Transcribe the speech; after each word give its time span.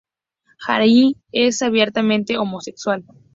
Harari 0.65 1.15
es 1.31 1.61
abiertamente 1.61 2.35
homosexual. 2.39 3.05